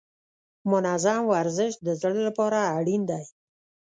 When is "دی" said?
3.09-3.23